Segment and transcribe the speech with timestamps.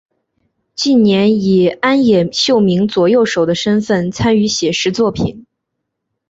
[0.73, 5.45] 近年以庵野秀明左右手的身份参与写实作品。